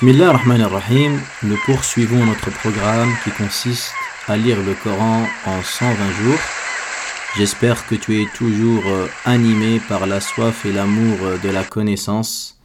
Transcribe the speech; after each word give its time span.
Bismillah 0.00 0.28
ar-Rahman 0.28 0.60
ar-Rahim, 0.60 1.18
nous 1.42 1.56
poursuivons 1.66 2.24
notre 2.24 2.52
programme 2.52 3.10
qui 3.24 3.32
consiste 3.32 3.90
à 4.28 4.36
lire 4.36 4.58
le 4.64 4.74
Coran 4.74 5.24
en 5.44 5.60
120 5.60 6.12
jours. 6.22 6.38
J'espère 7.36 7.84
que 7.88 7.96
tu 7.96 8.22
es 8.22 8.26
toujours 8.32 8.84
euh, 8.86 9.08
animé 9.24 9.80
par 9.88 10.06
la 10.06 10.20
soif 10.20 10.64
et 10.64 10.72
l'amour 10.72 11.16
euh, 11.22 11.38
de 11.38 11.48
la 11.48 11.64
connaissance, 11.64 12.60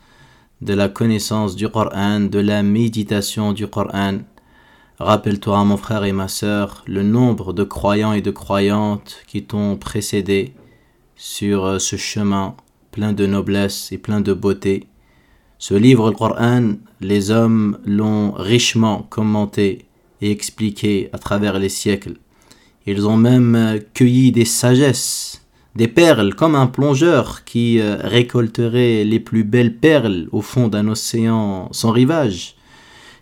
de 0.61 0.75
la 0.75 0.89
connaissance 0.89 1.55
du 1.55 1.67
Coran, 1.69 2.19
de 2.19 2.37
la 2.37 2.61
méditation 2.61 3.51
du 3.51 3.65
Coran. 3.65 4.19
Rappelle-toi, 4.99 5.63
mon 5.63 5.77
frère 5.77 6.03
et 6.03 6.11
ma 6.11 6.27
sœur, 6.27 6.83
le 6.85 7.01
nombre 7.01 7.51
de 7.51 7.63
croyants 7.63 8.13
et 8.13 8.21
de 8.21 8.29
croyantes 8.29 9.23
qui 9.25 9.43
t'ont 9.43 9.75
précédé 9.75 10.53
sur 11.15 11.65
euh, 11.65 11.79
ce 11.79 11.95
chemin 11.95 12.55
plein 12.91 13.11
de 13.11 13.25
noblesse 13.25 13.91
et 13.91 13.97
plein 13.97 14.21
de 14.21 14.33
beauté. 14.33 14.87
Ce 15.65 15.73
livre, 15.73 16.09
le 16.09 16.15
Coran, 16.17 16.73
les 16.99 17.31
hommes 17.31 17.77
l'ont 17.85 18.33
richement 18.33 19.07
commenté 19.09 19.85
et 20.19 20.29
expliqué 20.29 21.09
à 21.13 21.17
travers 21.17 21.57
les 21.57 21.69
siècles. 21.69 22.17
Ils 22.85 23.07
ont 23.07 23.15
même 23.15 23.79
cueilli 23.93 24.33
des 24.33 24.43
sagesses, 24.43 25.41
des 25.77 25.87
perles, 25.87 26.35
comme 26.35 26.55
un 26.55 26.67
plongeur 26.67 27.45
qui 27.45 27.79
euh, 27.79 27.95
récolterait 27.95 29.05
les 29.05 29.21
plus 29.21 29.45
belles 29.45 29.77
perles 29.77 30.27
au 30.33 30.41
fond 30.41 30.67
d'un 30.67 30.89
océan 30.89 31.69
sans 31.71 31.91
rivage. 31.91 32.55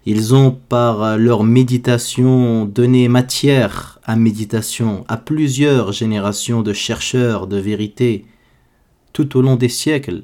Ils 0.07 0.33
ont, 0.33 0.49
par 0.49 1.19
leur 1.19 1.43
méditation, 1.43 2.65
donné 2.65 3.07
matière 3.07 3.99
à 4.03 4.15
méditation 4.15 5.05
à 5.07 5.17
plusieurs 5.17 5.91
générations 5.91 6.63
de 6.63 6.73
chercheurs 6.73 7.45
de 7.45 7.57
vérité 7.57 8.25
tout 9.13 9.37
au 9.37 9.43
long 9.43 9.57
des 9.57 9.69
siècles 9.69 10.23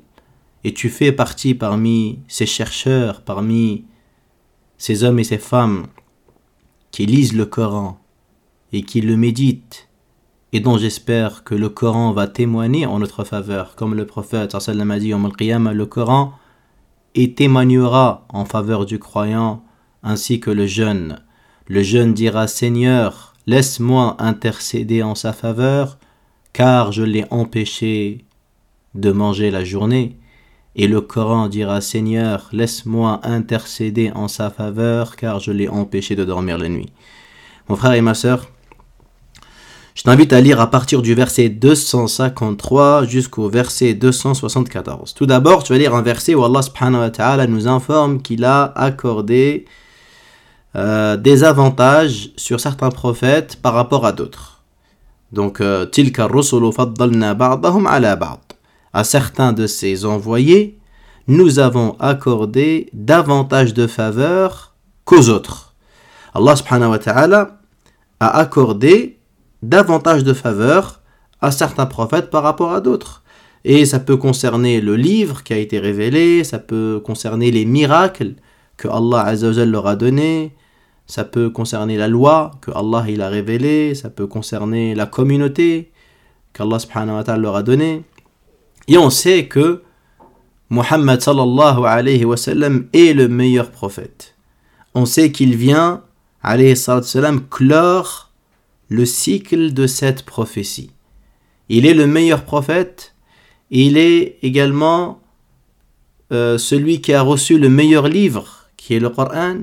et 0.63 0.73
tu 0.73 0.89
fais 0.89 1.11
partie 1.11 1.53
parmi 1.53 2.19
ces 2.27 2.45
chercheurs, 2.45 3.22
parmi 3.22 3.86
ces 4.77 5.03
hommes 5.03 5.19
et 5.19 5.23
ces 5.23 5.38
femmes 5.38 5.88
qui 6.91 7.05
lisent 7.05 7.36
le 7.36 7.45
Coran 7.45 8.00
et 8.73 8.81
qui 8.81 9.02
le 9.02 9.17
méditent 9.17 9.88
et 10.53 10.59
dont 10.59 10.78
j'espère 10.78 11.44
que 11.44 11.55
le 11.55 11.69
Coran 11.69 12.13
va 12.13 12.28
témoigner 12.28 12.85
en 12.85 13.00
notre 13.00 13.23
faveur, 13.23 13.75
comme 13.75 13.95
le 13.95 14.05
prophète 14.05 14.55
a 14.55 15.00
dit 15.00 15.11
le 15.11 15.85
Coran 15.85 16.33
et 17.16 17.33
témoignera 17.33 18.25
en 18.30 18.45
faveur 18.45 18.85
du 18.85 19.00
croyant 19.00 19.63
ainsi 20.03 20.39
que 20.39 20.52
le 20.52 20.66
jeune. 20.66 21.19
Le 21.67 21.81
jeune 21.83 22.13
dira 22.13 22.47
Seigneur, 22.47 23.33
laisse-moi 23.45 24.16
intercéder 24.19 25.03
en 25.03 25.16
sa 25.16 25.33
faveur, 25.33 25.97
car 26.53 26.91
je 26.91 27.03
l'ai 27.03 27.25
empêché 27.30 28.25
de 28.95 29.11
manger 29.11 29.52
la 29.52 29.66
journée. 29.66 30.17
Et 30.80 30.88
le 30.88 31.02
Coran 31.02 31.47
dira 31.47 31.81
Seigneur, 31.81 32.50
laisse-moi 32.52 33.20
intercéder 33.23 34.11
en 34.14 34.28
sa 34.28 34.52
faveur, 34.52 35.16
car 35.16 35.39
je 35.39 35.52
l'ai 35.52 35.67
empêché 35.67 36.16
de 36.16 36.23
dormir 36.23 36.59
la 36.59 36.69
nuit. 36.69 36.92
Mon 37.67 37.75
frère 37.75 37.94
et 37.94 38.02
ma 38.02 38.14
sœur, 38.14 38.47
je 39.95 40.03
t'invite 40.03 40.31
à 40.34 40.39
lire 40.39 40.61
à 40.61 40.69
partir 40.69 41.02
du 41.02 41.16
verset 41.16 41.50
253 41.50 43.06
jusqu'au 43.06 43.50
verset 43.50 43.95
274. 43.95 45.16
Tout 45.16 45.25
d'abord, 45.25 45.64
tu 45.64 45.73
vas 45.73 45.80
lire 45.80 45.95
un 45.95 46.03
verset 46.03 46.36
où 46.36 46.45
Allah 46.45 46.61
wa 46.80 47.09
ta'ala 47.09 47.47
nous 47.47 47.67
informe 47.67 48.22
qu'il 48.22 48.45
a 48.45 48.72
accordé 48.75 49.66
euh, 50.75 51.17
des 51.17 51.44
avantages 51.44 52.30
sur 52.38 52.59
certains 52.59 52.91
prophètes 52.91 53.58
par 53.59 53.73
rapport 53.73 54.06
à 54.06 54.12
d'autres. 54.12 54.62
Donc, 55.31 55.59
euh, 55.59 55.88
tilka 55.88 56.28
rusulu 56.28 56.72
faddalna 56.72 57.34
ba'dahum 57.34 57.88
ala 57.88 58.16
ba'd 58.16 58.47
à 58.93 59.03
certains 59.03 59.53
de 59.53 59.67
ses 59.67 60.05
envoyés, 60.05 60.80
nous 61.27 61.59
avons 61.59 61.95
accordé 61.99 62.89
davantage 62.94 63.73
de 63.73 63.88
faveurs 63.88 64.75
qu'aux 65.06 65.29
autres. 65.29 65.75
Allah 66.34 66.56
subhanahu 66.56 66.91
wa 66.91 67.50
a 68.19 68.38
accordé 68.38 69.19
davantage 69.62 70.23
de 70.23 70.34
faveurs 70.34 71.01
à 71.41 71.51
certains 71.51 71.85
prophètes 71.85 72.29
par 72.29 72.44
rapport 72.44 72.73
à 72.73 72.81
d'autres. 72.81 73.23
Et 73.63 73.85
ça 73.85 74.00
peut 74.00 74.17
concerner 74.17 74.81
le 74.81 74.95
livre 74.95 75.44
qui 75.44 75.53
a 75.53 75.57
été 75.57 75.79
révélé, 75.79 76.44
ça 76.44 76.59
peut 76.59 77.01
concerner 77.03 77.51
les 77.51 77.66
miracles 77.66 78.35
que 78.78 78.88
Allah 78.88 79.33
leur 79.66 79.88
a 79.88 79.95
donné, 79.95 80.56
ça 81.06 81.23
peut 81.23 81.50
concerner 81.50 81.97
la 81.97 82.07
loi 82.07 82.51
que 82.62 82.72
Allah 82.72 83.06
il 83.09 83.22
a 83.22 83.29
révélée, 83.29 83.95
ça 83.95 84.09
peut 84.09 84.28
concerner 84.28 84.95
la 84.95 85.06
communauté 85.06 85.91
qu'Allah 86.53 86.79
subhanahu 86.79 87.23
leur 87.41 87.56
a 87.56 87.63
donnée. 87.63 88.03
Et 88.88 88.98
on 88.98 89.09
sait 89.09 89.48
que 89.48 89.84
Muhammad 90.70 91.22
sallallahu 91.22 91.84
est 92.94 93.14
le 93.14 93.28
meilleur 93.28 93.72
prophète. 93.72 94.36
On 94.94 95.06
sait 95.06 95.31
qu'il 95.31 95.56
vient, 95.56 96.03
alayhi 96.42 96.75
sallam, 96.75 97.42
clore 97.50 98.31
le 98.90 99.06
cycle 99.06 99.74
de 99.74 99.88
cette 99.88 100.24
prophétie. 100.24 100.92
Il 101.70 101.86
est 101.86 101.94
le 101.94 102.08
meilleur 102.08 102.44
prophète, 102.44 103.14
il 103.70 103.98
est 103.98 104.38
également 104.42 105.19
euh, 106.31 106.58
celui 106.58 107.02
qui 107.02 107.14
a 107.14 107.22
reçu 107.22 107.58
le 107.58 107.69
meilleur 107.69 108.08
livre, 108.08 108.69
qui 108.78 108.96
est 108.96 109.00
le 109.00 109.09
Coran. 109.09 109.58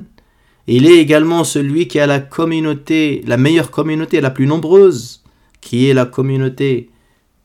Il 0.66 0.86
est 0.86 0.98
également 0.98 1.44
celui 1.44 1.88
qui 1.88 1.98
a 1.98 2.06
la 2.06 2.20
communauté, 2.20 3.22
la 3.26 3.36
meilleure 3.36 3.70
communauté, 3.70 4.20
la 4.20 4.30
plus 4.30 4.46
nombreuse, 4.46 5.22
qui 5.60 5.88
est 5.88 5.94
la 5.94 6.06
communauté 6.06 6.90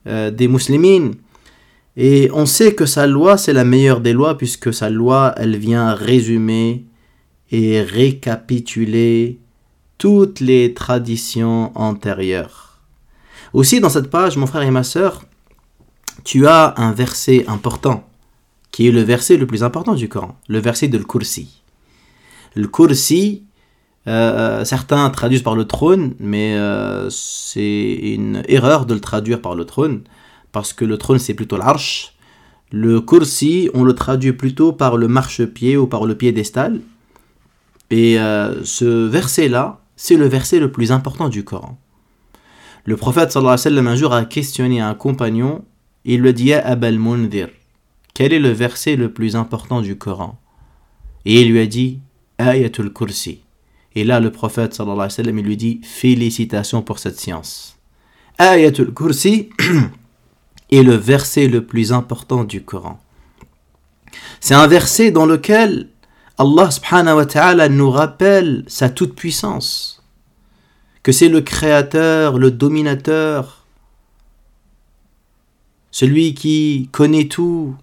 euh, 0.06 0.30
des 0.30 0.48
musulmans. 0.48 1.12
Et 1.96 2.30
on 2.32 2.46
sait 2.46 2.74
que 2.74 2.86
sa 2.86 3.06
loi, 3.06 3.36
c'est 3.36 3.52
la 3.52 3.64
meilleure 3.64 4.00
des 4.00 4.12
lois, 4.12 4.38
puisque 4.38 4.72
sa 4.72 4.90
loi, 4.90 5.34
elle 5.36 5.56
vient 5.56 5.92
résumer 5.94 6.84
et 7.50 7.82
récapituler 7.82 9.40
toutes 9.98 10.40
les 10.40 10.72
traditions 10.72 11.72
antérieures. 11.74 12.80
Aussi, 13.52 13.80
dans 13.80 13.88
cette 13.88 14.10
page, 14.10 14.36
mon 14.36 14.46
frère 14.46 14.62
et 14.62 14.70
ma 14.70 14.84
sœur, 14.84 15.24
tu 16.24 16.46
as 16.46 16.74
un 16.76 16.92
verset 16.92 17.44
important, 17.48 18.08
qui 18.70 18.86
est 18.88 18.92
le 18.92 19.02
verset 19.02 19.36
le 19.36 19.46
plus 19.46 19.64
important 19.64 19.94
du 19.94 20.08
Coran, 20.08 20.36
le 20.48 20.58
verset 20.58 20.88
de 20.88 20.96
Al-Kursi. 20.96 21.62
Le 22.54 22.68
Kursi, 22.68 23.42
euh, 24.06 24.64
certains 24.64 25.10
traduisent 25.10 25.42
par 25.42 25.56
le 25.56 25.66
trône, 25.66 26.14
mais 26.20 26.54
euh, 26.56 27.10
c'est 27.10 27.92
une 27.94 28.42
erreur 28.48 28.86
de 28.86 28.94
le 28.94 29.00
traduire 29.00 29.42
par 29.42 29.54
le 29.54 29.64
trône 29.64 30.02
parce 30.52 30.72
que 30.72 30.84
le 30.84 30.98
trône 30.98 31.18
c'est 31.18 31.34
plutôt 31.34 31.56
l'arche. 31.56 32.14
Le 32.72 33.00
kursi, 33.00 33.68
on 33.74 33.82
le 33.82 33.94
traduit 33.94 34.32
plutôt 34.32 34.72
par 34.72 34.96
le 34.96 35.08
marchepied 35.08 35.76
ou 35.76 35.86
par 35.86 36.04
le 36.04 36.14
piédestal. 36.14 36.80
Et 37.90 38.20
euh, 38.20 38.64
ce 38.64 39.08
verset-là, 39.08 39.80
c'est 39.96 40.16
le 40.16 40.28
verset 40.28 40.60
le 40.60 40.70
plus 40.70 40.92
important 40.92 41.28
du 41.28 41.44
Coran. 41.44 41.78
Le 42.84 42.96
prophète 42.96 43.32
sallallahu 43.32 43.54
alayhi 43.54 43.60
wa 43.60 43.70
sallam 43.70 43.88
un 43.88 43.96
jour 43.96 44.12
a 44.14 44.24
questionné 44.24 44.80
un 44.80 44.94
compagnon, 44.94 45.64
il 46.04 46.20
lui 46.20 46.32
dit 46.32 46.54
Abel 46.54 46.98
Mundir, 46.98 47.48
quel 48.14 48.32
est 48.32 48.38
le 48.38 48.50
verset 48.50 48.96
le 48.96 49.12
plus 49.12 49.36
important 49.36 49.82
du 49.82 49.96
Coran? 49.96 50.38
Et 51.26 51.42
il 51.42 51.50
lui 51.50 51.60
a 51.60 51.66
dit 51.66 51.98
Ayatul 52.38 52.92
Kursi. 52.92 53.40
Et 53.94 54.04
là, 54.04 54.20
le 54.20 54.30
prophète 54.30 54.72
sallallahu 54.72 54.96
alayhi 54.96 55.10
wa 55.10 55.10
sallam, 55.10 55.38
il 55.38 55.44
lui 55.44 55.56
dit 55.56 55.80
Félicitations 55.82 56.82
pour 56.82 56.98
cette 56.98 57.18
science. 57.18 57.76
Ayatul 58.38 58.94
Kursi, 58.94 59.50
est 60.70 60.82
le 60.82 60.94
verset 60.94 61.48
le 61.48 61.64
plus 61.64 61.92
important 61.92 62.44
du 62.44 62.62
Coran. 62.62 63.00
C'est 64.40 64.54
un 64.54 64.66
verset 64.66 65.10
dans 65.10 65.26
lequel 65.26 65.88
Allah 66.38 66.70
subhanahu 66.70 67.16
wa 67.16 67.68
nous 67.68 67.90
rappelle 67.90 68.64
sa 68.66 68.88
toute-puissance, 68.88 70.02
que 71.02 71.12
c'est 71.12 71.28
le 71.28 71.42
créateur, 71.42 72.38
le 72.38 72.50
dominateur, 72.50 73.66
celui 75.90 76.34
qui 76.34 76.88
connaît 76.92 77.28
tout. 77.28 77.74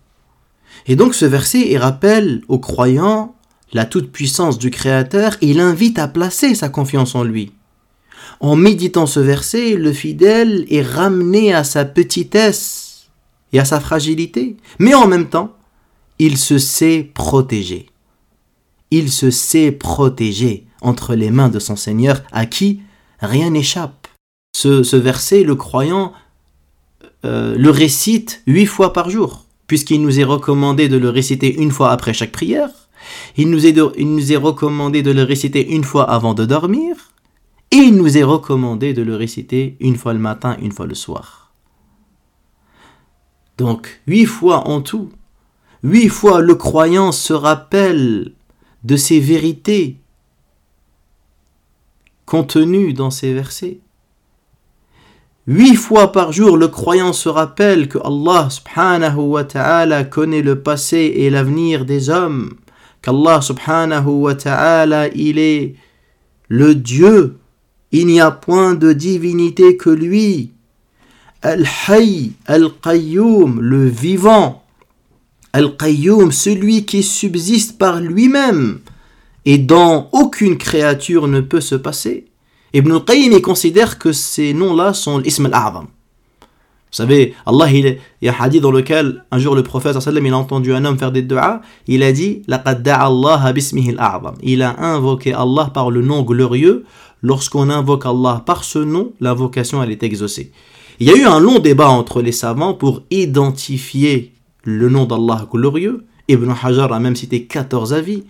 Et 0.87 0.95
donc 0.95 1.13
ce 1.13 1.25
verset 1.25 1.69
il 1.69 1.77
rappelle 1.77 2.41
aux 2.47 2.59
croyants 2.59 3.35
la 3.73 3.85
toute-puissance 3.85 4.57
du 4.57 4.71
créateur, 4.71 5.35
il 5.41 5.59
invite 5.59 5.99
à 5.99 6.07
placer 6.07 6.55
sa 6.55 6.69
confiance 6.69 7.15
en 7.15 7.23
lui. 7.23 7.51
En 8.39 8.55
méditant 8.55 9.05
ce 9.05 9.19
verset, 9.19 9.75
le 9.75 9.93
fidèle 9.93 10.65
est 10.69 10.81
ramené 10.81 11.53
à 11.53 11.63
sa 11.63 11.85
petitesse 11.85 13.07
et 13.53 13.59
à 13.59 13.65
sa 13.65 13.79
fragilité, 13.79 14.57
mais 14.79 14.93
en 14.93 15.07
même 15.07 15.29
temps, 15.29 15.55
il 16.19 16.37
se 16.37 16.57
sait 16.57 17.09
protégé. 17.13 17.87
Il 18.91 19.11
se 19.11 19.31
sait 19.31 19.71
protégé 19.71 20.65
entre 20.81 21.15
les 21.15 21.31
mains 21.31 21.49
de 21.49 21.59
son 21.59 21.75
Seigneur 21.75 22.23
à 22.31 22.45
qui 22.45 22.81
rien 23.19 23.51
n'échappe. 23.51 24.07
Ce, 24.55 24.95
verset, 24.95 25.43
le 25.43 25.55
croyant 25.55 26.13
euh, 27.25 27.55
le 27.57 27.69
récite 27.69 28.41
huit 28.47 28.65
fois 28.65 28.93
par 28.93 29.09
jour, 29.09 29.45
puisqu'il 29.67 30.01
nous 30.01 30.19
est 30.19 30.23
recommandé 30.23 30.87
de 30.87 30.97
le 30.97 31.09
réciter 31.09 31.55
une 31.55 31.71
fois 31.71 31.91
après 31.91 32.13
chaque 32.13 32.31
prière. 32.31 32.69
Il 33.37 33.49
nous, 33.49 33.65
est 33.65 33.77
il 33.97 34.15
nous 34.15 34.33
est 34.33 34.37
recommandé 34.37 35.03
de 35.03 35.11
le 35.11 35.23
réciter 35.23 35.67
une 35.69 35.83
fois 35.83 36.09
avant 36.09 36.33
de 36.33 36.45
dormir 36.45 36.95
il 37.71 37.95
nous 37.95 38.17
est 38.17 38.23
recommandé 38.23 38.93
de 38.93 39.01
le 39.01 39.15
réciter 39.15 39.77
une 39.79 39.95
fois 39.95 40.13
le 40.13 40.19
matin, 40.19 40.57
une 40.61 40.71
fois 40.71 40.87
le 40.87 40.95
soir. 40.95 41.51
Donc, 43.57 44.01
huit 44.07 44.25
fois 44.25 44.67
en 44.67 44.81
tout, 44.81 45.09
huit 45.83 46.09
fois 46.09 46.41
le 46.41 46.55
croyant 46.55 47.11
se 47.11 47.33
rappelle 47.33 48.33
de 48.83 48.95
ces 48.95 49.19
vérités 49.19 49.97
contenues 52.25 52.93
dans 52.93 53.09
ces 53.09 53.33
versets. 53.33 53.79
Huit 55.47 55.75
fois 55.75 56.11
par 56.11 56.33
jour, 56.33 56.57
le 56.57 56.67
croyant 56.67 57.13
se 57.13 57.29
rappelle 57.29 57.87
que 57.87 57.97
Allah 57.99 58.49
subhanahu 58.49 59.15
wa 59.15 59.45
ta'ala 59.45 60.03
connaît 60.03 60.41
le 60.41 60.61
passé 60.61 61.13
et 61.15 61.29
l'avenir 61.29 61.85
des 61.85 62.09
hommes, 62.09 62.55
qu'Allah 63.01 63.41
subhanahu 63.41 64.07
wa 64.07 64.35
ta'ala, 64.35 65.07
il 65.15 65.39
est 65.39 65.75
le 66.49 66.75
Dieu, 66.75 67.37
il 67.91 68.07
n'y 68.07 68.19
a 68.19 68.31
point 68.31 68.75
de 68.75 68.93
divinité 68.93 69.77
que 69.77 69.89
lui, 69.89 70.51
Al-Hayy, 71.41 72.33
Al-Qayyum, 72.45 73.61
le 73.61 73.87
vivant, 73.87 74.63
Al-Qayyum, 75.53 76.31
celui 76.31 76.85
qui 76.85 77.03
subsiste 77.03 77.77
par 77.77 78.01
lui-même 78.01 78.79
et 79.45 79.57
dont 79.57 80.09
aucune 80.11 80.57
créature 80.57 81.27
ne 81.27 81.39
peut 81.39 81.61
se 81.61 81.75
passer. 81.75 82.25
Ibn 82.73 82.91
al-Qayyim 82.91 83.41
considère 83.41 83.97
que 83.97 84.11
ces 84.11 84.53
noms-là 84.53 84.93
sont 84.93 85.19
l'ism 85.19 85.45
al-a'zam. 85.45 85.87
Savez, 86.97 87.35
Allah, 87.45 87.71
il, 87.71 87.99
y 88.23 88.27
a 88.27 88.31
un 88.31 88.43
hadith 88.43 88.63
dans 88.63 88.71
lequel 88.71 89.23
un 89.29 89.37
jour 89.37 89.53
le 89.53 89.61
prophète 89.61 89.95
il 90.03 90.33
a 90.33 90.35
entendu 90.35 90.73
un 90.73 90.83
homme 90.83 90.97
faire 90.97 91.11
des 91.11 91.21
du'as, 91.21 91.61
il 91.85 92.01
a 92.01 92.11
dit 92.11 92.41
Il 94.41 94.63
a 94.63 94.79
invoqué 94.79 95.31
Allah 95.31 95.69
par 95.71 95.91
le 95.91 96.01
nom 96.01 96.23
glorieux. 96.23 96.85
Lorsqu'on 97.21 97.69
invoque 97.69 98.07
Allah 98.07 98.41
par 98.43 98.63
ce 98.63 98.79
nom, 98.79 99.11
l'invocation 99.19 99.83
elle 99.83 99.91
est 99.91 100.01
exaucée. 100.01 100.51
Il 100.99 101.05
y 101.05 101.11
a 101.11 101.15
eu 101.15 101.25
un 101.25 101.39
long 101.39 101.59
débat 101.59 101.87
entre 101.87 102.23
les 102.23 102.31
savants 102.31 102.73
pour 102.73 103.03
identifier 103.11 104.33
le 104.63 104.89
nom 104.89 105.05
d'Allah 105.05 105.47
glorieux. 105.51 106.03
Ibn 106.27 106.51
Hajar 106.63 106.91
a 106.91 106.99
même 106.99 107.15
cité 107.15 107.45
14 107.45 107.93
avis. 107.93 108.23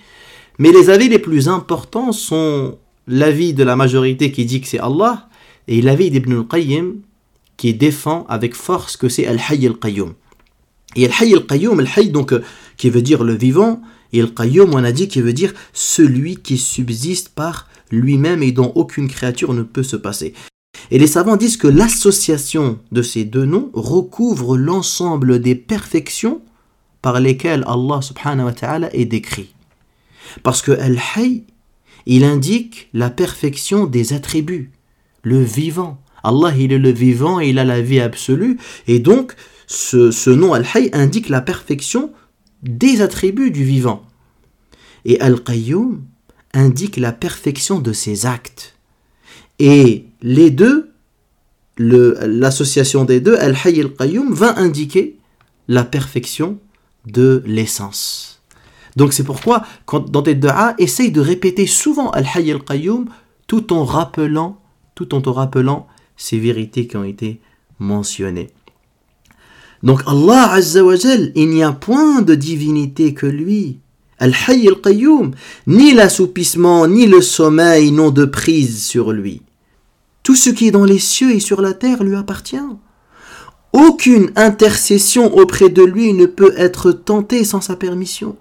Mais 0.60 0.74
les 0.74 0.90
avis 0.90 1.08
les 1.08 1.20
plus 1.20 1.48
importants 1.48 2.12
sont 2.12 2.78
l'avis 3.08 3.54
de 3.54 3.64
la 3.64 3.78
majorité 3.78 4.34
qui 4.34 4.44
dit 4.44 4.60
que 4.60 4.68
c'est 4.68 4.80
Allah 4.80 5.30
et 5.70 5.82
l'avis 5.82 6.12
d'Ibn 6.12 6.40
al-Qayyim 6.40 6.96
qui 7.58 7.74
défend 7.74 8.26
avec 8.30 8.56
force 8.56 8.98
que 8.98 9.10
c'est 9.10 9.28
Al-Hayy 9.28 9.68
al-Qayyum. 9.68 10.14
Et 10.96 11.06
Al-Hayy 11.06 11.34
al-Qayyum, 11.34 11.80
Al-Hayy 11.80 12.12
donc 12.12 12.34
euh, 12.34 12.44
qui 12.78 12.90
veut 12.90 13.02
dire 13.02 13.24
le 13.24 13.34
vivant, 13.34 13.82
et 14.14 14.22
Al-Qayyum 14.22 14.74
on 14.74 14.84
a 14.84 14.92
dit 14.92 15.08
qui 15.08 15.22
veut 15.22 15.34
dire 15.34 15.54
celui 15.74 16.38
qui 16.38 16.58
subsiste 16.58 17.30
par 17.30 17.68
lui-même 17.92 18.44
et 18.44 18.52
dont 18.52 18.72
aucune 18.76 19.08
créature 19.08 19.54
ne 19.54 19.64
peut 19.64 19.84
se 19.84 19.96
passer. 19.96 20.34
Et 20.92 21.00
les 21.00 21.08
savants 21.08 21.38
disent 21.38 21.58
que 21.58 21.68
l'association 21.68 22.80
de 22.92 23.02
ces 23.02 23.26
deux 23.26 23.46
noms 23.46 23.70
recouvre 23.74 24.58
l'ensemble 24.58 25.42
des 25.42 25.56
perfections 25.56 26.42
par 27.02 27.20
lesquelles 27.20 27.64
Allah 27.68 28.02
subhanahu 28.02 28.46
wa 28.46 28.54
ta'ala 28.54 28.96
est 28.96 29.06
décrit. 29.06 29.54
Parce 30.44 30.62
que 30.62 30.72
Al-Hayy, 30.72 31.44
il 32.06 32.24
indique 32.24 32.90
la 32.94 33.10
perfection 33.10 33.86
des 33.86 34.14
attributs, 34.14 34.72
le 35.24 35.42
vivant. 35.42 36.00
Allah, 36.28 36.54
il 36.58 36.74
est 36.74 36.80
le 36.80 36.92
vivant 36.92 37.40
et 37.40 37.50
il 37.50 37.60
a 37.60 37.66
la 37.66 37.82
vie 37.82 38.00
absolue. 38.00 38.58
Et 38.88 39.00
donc, 39.00 39.36
ce, 39.68 40.30
nom 40.30 40.54
Al-Hayy 40.54 40.90
indique 40.94 41.30
la 41.30 41.42
perfection 41.42 42.12
des 42.64 43.02
attributs 43.02 43.52
du 43.52 43.64
vivant. 43.64 44.04
Et 45.06 45.20
Al-Qayyum 45.20 46.04
indique 46.54 46.98
la 46.98 47.12
perfection 47.12 47.80
de 47.80 47.94
ses 47.94 48.26
actes. 48.26 48.76
Et 49.60 50.06
les 50.22 50.50
deux, 50.50 50.92
l'association 51.78 53.06
des 53.06 53.20
deux, 53.20 53.38
Al-Hayy 53.38 53.82
al-Qayyum, 53.82 54.34
va 54.34 54.58
indiquer 54.58 55.18
la 55.68 55.84
perfection 55.84 56.58
de 57.06 57.44
l'essence. 57.46 58.42
Donc 58.96 59.14
c'est 59.14 59.24
pourquoi, 59.24 59.64
quand, 59.86 60.10
dans 60.10 60.24
tes 60.24 60.36
du'a, 60.36 60.74
essaye 60.78 61.12
de 61.12 61.22
répéter 61.22 61.68
souvent 61.68 62.10
Al-Hayy 62.12 62.52
al-Qayyum 62.52 63.10
tout 63.46 63.72
en 63.74 63.86
rappelant, 63.86 64.60
tout 64.96 65.14
en 65.14 65.22
te 65.22 65.30
rappelant 65.30 65.88
ces 66.18 66.40
vérités 66.40 66.88
qui 66.88 66.98
ont 66.98 67.04
été 67.04 67.40
mentionnées. 67.80 68.50
Donc 69.84 70.02
Allah 70.08 70.52
Azza 70.52 70.84
wa 70.84 70.96
il 71.36 71.50
n'y 71.50 71.64
a 71.64 71.72
point 71.72 72.22
de 72.22 72.36
divinité 72.36 73.14
que 73.14 73.28
lui. 73.28 73.80
Al-Hayy 74.20 74.68
al-Qayyum, 74.68 75.32
ni 75.68 75.94
l'assoupissement, 75.94 76.88
ni 76.88 77.06
le 77.06 77.22
sommeil 77.22 77.92
n'ont 77.92 78.10
de 78.10 78.26
prise 78.26 78.84
sur 78.84 79.12
lui. 79.12 79.44
Tout 80.24 80.36
ce 80.36 80.50
qui 80.50 80.68
est 80.68 80.72
dans 80.72 80.86
les 80.86 80.98
cieux 80.98 81.32
et 81.36 81.40
sur 81.40 81.62
la 81.62 81.74
terre 81.74 82.04
lui 82.04 82.16
appartient. 82.16 82.58
Aucune 83.74 84.32
intercession 84.36 85.38
auprès 85.38 85.70
de 85.70 85.84
lui 85.84 86.14
ne 86.14 86.26
peut 86.26 86.54
être 86.58 86.92
tentée 86.92 87.44
sans 87.44 87.62
sa 87.62 87.76
permission. 87.76 88.36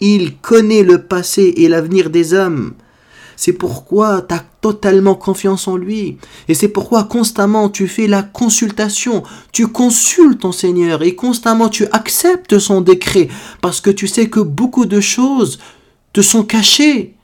Il 0.00 0.36
connaît 0.36 0.84
le 0.84 1.02
passé 1.02 1.52
et 1.56 1.68
l'avenir 1.68 2.10
des 2.10 2.32
hommes. 2.32 2.74
C'est 3.40 3.52
pourquoi 3.52 4.22
tu 4.22 4.34
as 4.34 4.44
totalement 4.60 5.14
confiance 5.14 5.68
en 5.68 5.76
lui. 5.76 6.18
Et 6.48 6.54
c'est 6.54 6.66
pourquoi 6.66 7.04
constamment 7.04 7.68
tu 7.68 7.86
fais 7.86 8.08
la 8.08 8.24
consultation. 8.24 9.22
Tu 9.52 9.68
consultes 9.68 10.40
ton 10.40 10.50
Seigneur 10.50 11.04
et 11.04 11.14
constamment 11.14 11.68
tu 11.68 11.86
acceptes 11.92 12.58
son 12.58 12.80
décret. 12.80 13.28
Parce 13.60 13.80
que 13.80 13.90
tu 13.90 14.08
sais 14.08 14.28
que 14.28 14.40
beaucoup 14.40 14.86
de 14.86 15.00
choses 15.00 15.60
te 16.12 16.20
sont 16.20 16.42
cachées. 16.42 17.14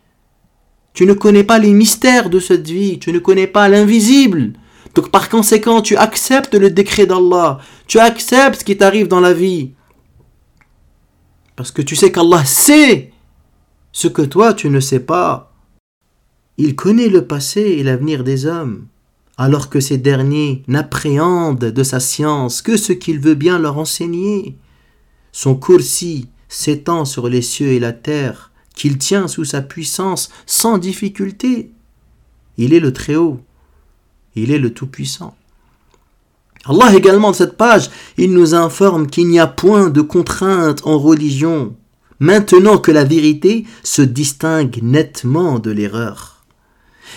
Tu 0.92 1.04
ne 1.04 1.14
connais 1.14 1.42
pas 1.42 1.58
les 1.58 1.72
mystères 1.72 2.30
de 2.30 2.38
cette 2.38 2.68
vie, 2.68 3.00
tu 3.00 3.12
ne 3.12 3.18
connais 3.18 3.48
pas 3.48 3.68
l'invisible. 3.68 4.52
Donc 4.94 5.10
par 5.10 5.28
conséquent, 5.28 5.82
tu 5.82 5.96
acceptes 5.96 6.54
le 6.54 6.70
décret 6.70 7.06
d'Allah, 7.06 7.58
tu 7.88 7.98
acceptes 7.98 8.60
ce 8.60 8.64
qui 8.64 8.76
t'arrive 8.76 9.08
dans 9.08 9.18
la 9.18 9.32
vie. 9.32 9.72
Parce 11.56 11.72
que 11.72 11.82
tu 11.82 11.96
sais 11.96 12.12
qu'Allah 12.12 12.44
sait 12.44 13.10
ce 13.90 14.06
que 14.06 14.22
toi 14.22 14.54
tu 14.54 14.70
ne 14.70 14.78
sais 14.78 15.00
pas. 15.00 15.50
Il 16.56 16.76
connaît 16.76 17.08
le 17.08 17.26
passé 17.26 17.60
et 17.60 17.82
l'avenir 17.82 18.22
des 18.22 18.46
hommes, 18.46 18.86
alors 19.36 19.68
que 19.68 19.80
ces 19.80 19.98
derniers 19.98 20.62
n'appréhendent 20.68 21.58
de 21.58 21.82
sa 21.82 21.98
science 21.98 22.62
que 22.62 22.76
ce 22.76 22.92
qu'il 22.92 23.18
veut 23.18 23.34
bien 23.34 23.58
leur 23.58 23.78
enseigner. 23.78 24.56
Son 25.32 25.56
coursi 25.56 26.28
s'étend 26.48 27.04
sur 27.04 27.28
les 27.28 27.42
cieux 27.42 27.72
et 27.72 27.80
la 27.80 27.92
terre, 27.92 28.52
qu'il 28.76 28.98
tient 28.98 29.26
sous 29.26 29.44
sa 29.44 29.62
puissance 29.62 30.30
sans 30.46 30.78
difficulté. 30.78 31.70
Il 32.56 32.72
est 32.72 32.80
le 32.80 32.92
Très-Haut, 32.92 33.40
il 34.36 34.52
est 34.52 34.58
le 34.58 34.72
Tout-Puissant. 34.72 35.36
Allah 36.66 36.94
également 36.94 37.32
de 37.32 37.36
cette 37.36 37.56
page, 37.56 37.90
il 38.16 38.32
nous 38.32 38.54
informe 38.54 39.08
qu'il 39.08 39.28
n'y 39.28 39.40
a 39.40 39.46
point 39.46 39.90
de 39.90 40.00
contrainte 40.00 40.86
en 40.86 40.98
religion, 40.98 41.74
maintenant 42.20 42.78
que 42.78 42.92
la 42.92 43.04
vérité 43.04 43.64
se 43.82 44.02
distingue 44.02 44.78
nettement 44.82 45.58
de 45.58 45.72
l'erreur. 45.72 46.33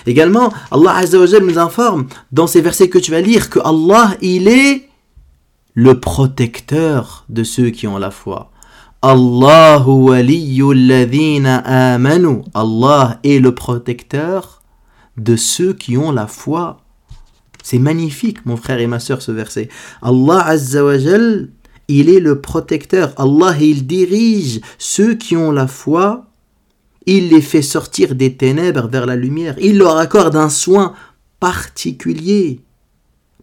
Également, 0.06 0.54
Allah 0.72 1.02
nous 1.42 1.60
informe 1.60 2.08
dans 2.32 2.48
ces 2.48 2.62
versets 2.62 2.90
que 2.90 3.00
tu 3.00 3.12
vas 3.12 3.22
lire 3.22 3.50
que 3.50 3.60
Allah, 3.60 4.16
il 4.22 4.48
est 4.48 4.90
le 5.74 6.00
protecteur 6.00 7.26
de 7.30 7.44
ceux 7.44 7.70
qui 7.70 7.88
ont 7.88 7.98
la 7.98 8.12
foi. 8.12 8.52
Amanu. 11.66 12.42
Allah 12.54 13.20
est 13.24 13.40
le 13.40 13.54
protecteur 13.54 14.62
de 15.18 15.36
ceux 15.36 15.74
qui 15.74 15.98
ont 15.98 16.12
la 16.12 16.28
foi. 16.28 16.82
C'est 17.64 17.80
magnifique, 17.80 18.46
mon 18.46 18.58
frère 18.58 18.80
et 18.80 18.88
ma 18.88 19.00
soeur, 19.00 19.22
ce 19.22 19.32
verset. 19.32 19.70
Allah 20.02 20.46
Azza 20.46 20.84
wa 20.84 20.96
il 21.88 22.10
est 22.10 22.20
le 22.20 22.42
protecteur. 22.42 23.14
Allah, 23.18 23.56
il 23.60 23.88
dirige 23.88 24.62
ceux 24.78 25.16
qui 25.16 25.38
ont 25.38 25.52
la 25.52 25.68
foi. 25.68 26.27
Il 27.10 27.30
les 27.30 27.42
fait 27.42 27.62
sortir 27.62 28.16
des 28.16 28.36
ténèbres 28.36 28.90
vers 28.90 29.06
la 29.06 29.16
lumière. 29.16 29.56
Il 29.60 29.78
leur 29.78 29.96
accorde 29.98 30.36
un 30.36 30.50
soin 30.50 30.94
particulier 31.40 32.60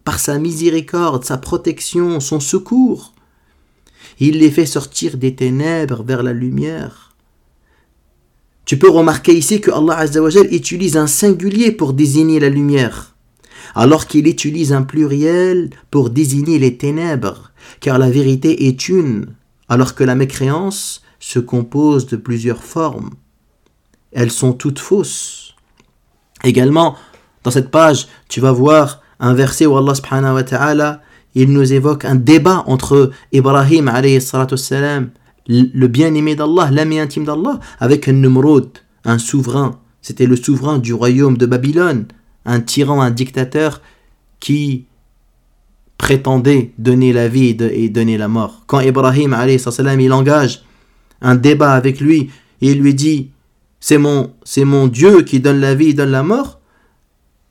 par 0.03 0.19
sa 0.19 0.37
miséricorde, 0.37 1.25
sa 1.25 1.37
protection, 1.37 2.19
son 2.19 2.39
secours. 2.39 3.15
Il 4.19 4.37
les 4.37 4.51
fait 4.51 4.67
sortir 4.67 5.17
des 5.17 5.35
ténèbres 5.35 6.03
vers 6.03 6.21
la 6.21 6.31
lumière. 6.31 7.15
Tu 8.65 8.77
peux 8.77 8.89
remarquer 8.89 9.33
ici 9.33 9.59
que 9.61 9.71
Allah 9.71 9.97
Azzawajal 9.97 10.53
utilise 10.53 10.95
un 10.95 11.07
singulier 11.07 11.71
pour 11.71 11.93
désigner 11.93 12.39
la 12.39 12.49
lumière, 12.49 13.15
alors 13.73 14.05
qu'il 14.05 14.27
utilise 14.27 14.73
un 14.73 14.83
pluriel 14.83 15.71
pour 15.89 16.11
désigner 16.11 16.59
les 16.59 16.77
ténèbres, 16.77 17.51
car 17.79 17.97
la 17.97 18.11
vérité 18.11 18.67
est 18.67 18.89
une, 18.89 19.33
alors 19.69 19.95
que 19.95 20.03
la 20.03 20.13
mécréance 20.13 21.01
se 21.19 21.39
compose 21.39 22.05
de 22.05 22.15
plusieurs 22.15 22.63
formes. 22.63 23.09
Elles 24.15 24.31
sont 24.31 24.53
toutes 24.53 24.79
fausses. 24.79 25.53
Également, 26.43 26.95
dans 27.43 27.51
cette 27.51 27.69
page, 27.69 28.07
tu 28.27 28.39
vas 28.41 28.51
voir 28.51 29.01
un 29.19 29.35
verset 29.35 29.67
où 29.67 29.77
Allah 29.77 29.93
subhanahu 29.93 30.33
wa 30.33 30.43
ta'ala 30.43 31.01
il 31.35 31.51
nous 31.51 31.73
évoque 31.73 32.05
un 32.05 32.15
débat 32.15 32.63
entre 32.65 33.11
Ibrahim 33.33 33.91
le 35.47 35.87
bien-aimé 35.87 36.35
d'Allah, 36.35 36.69
l'ami 36.71 36.97
intime 36.97 37.25
d'Allah, 37.25 37.59
avec 37.79 38.07
un 38.07 38.13
Numrud, 38.13 38.69
un 39.03 39.19
souverain. 39.19 39.79
C'était 40.01 40.25
le 40.25 40.37
souverain 40.37 40.79
du 40.79 40.93
royaume 40.93 41.37
de 41.37 41.45
Babylone, 41.45 42.05
un 42.45 42.61
tyran, 42.61 43.01
un 43.01 43.11
dictateur 43.11 43.81
qui 44.39 44.85
prétendait 45.97 46.71
donner 46.77 47.13
la 47.13 47.27
vie 47.27 47.55
et 47.59 47.89
donner 47.89 48.17
la 48.17 48.27
mort. 48.27 48.63
Quand 48.65 48.79
Ibrahim 48.79 49.35
salam, 49.57 49.99
il 49.99 50.13
engage 50.13 50.63
un 51.21 51.35
débat 51.35 51.73
avec 51.73 51.99
lui, 51.99 52.29
il 52.61 52.79
lui 52.79 52.93
dit 52.93 53.29
c'est 53.87 53.99
mon, 53.99 54.31
c'est 54.43 54.65
mon 54.65 54.87
Dieu 54.87 55.21
qui 55.21 55.39
donne 55.39 55.61
la 55.61 55.75
vie, 55.75 55.93
donne 55.93 56.09
la 56.09 56.23
mort, 56.23 56.59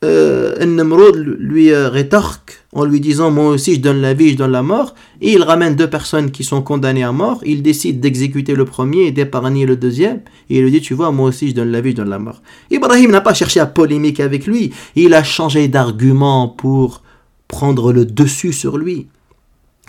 euh, 0.03 0.67
Nemrod 0.67 1.15
lui 1.15 1.71
euh, 1.71 1.89
rétorque 1.89 2.65
en 2.73 2.85
lui 2.85 2.99
disant 2.99 3.31
Moi 3.31 3.51
aussi 3.51 3.77
je 3.77 3.81
donne 3.81 4.01
la 4.01 4.15
vie, 4.15 4.31
je 4.31 4.39
donne 4.39 4.51
la 4.51 4.65
mort. 4.65 4.97
Et 5.21 5.35
il 5.35 5.45
ramène 5.45 5.77
deux 5.77 5.89
personnes 5.89 6.33
qui 6.33 6.43
sont 6.43 6.61
condamnées 6.61 7.05
à 7.05 7.13
mort. 7.13 7.41
Il 7.47 7.63
décide 7.63 8.01
d'exécuter 8.01 8.57
le 8.57 8.65
premier 8.65 9.05
et 9.05 9.13
d'épargner 9.13 9.65
le 9.65 9.77
deuxième. 9.77 10.23
Et 10.51 10.59
il 10.59 10.65
lui 10.65 10.73
dit 10.73 10.81
Tu 10.81 10.93
vois, 10.93 11.13
moi 11.13 11.29
aussi 11.29 11.51
je 11.51 11.55
donne 11.55 11.71
la 11.71 11.81
vie, 11.81 11.93
je 11.93 11.99
donne 11.99 12.11
la 12.11 12.19
mort. 12.19 12.43
Ibrahim 12.69 13.13
n'a 13.13 13.21
pas 13.21 13.33
cherché 13.33 13.61
à 13.61 13.67
polémiquer 13.67 14.25
avec 14.25 14.49
lui. 14.49 14.73
Il 14.97 15.15
a 15.15 15.23
changé 15.23 15.69
d'argument 15.69 16.49
pour 16.49 17.05
prendre 17.47 17.93
le 17.93 18.05
dessus 18.05 18.53
sur 18.53 18.77
lui. 18.77 19.07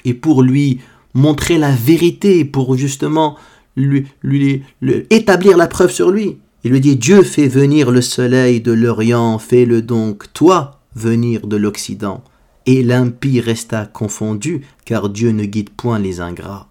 Et 0.06 0.14
pour 0.14 0.44
lui 0.44 0.80
montrer 1.16 1.58
la 1.58 1.72
vérité, 1.72 2.46
pour 2.46 2.78
justement 2.78 3.36
lui, 3.76 4.08
lui, 4.24 4.64
établir 5.10 5.58
la 5.58 5.68
preuve 5.68 5.92
sur 5.92 6.12
lui. 6.12 6.38
Il 6.64 6.72
lui 6.72 6.82
dit 6.82 6.96
Dieu 6.96 7.22
fait 7.22 7.48
venir 7.48 7.92
le 7.92 8.02
soleil 8.02 8.62
de 8.62 8.72
l'Orient, 8.72 9.38
fais-le 9.38 9.82
donc 9.82 10.34
toi 10.34 10.80
venir 10.96 11.46
de 11.48 11.58
l'Occident. 11.58 12.24
Et 12.66 12.82
l'impie 12.82 13.40
resta 13.42 13.86
confondu, 13.86 14.62
car 14.86 15.10
Dieu 15.10 15.32
ne 15.32 15.46
guide 15.46 15.70
point 15.70 16.00
les 16.00 16.22
ingrats. 16.22 16.68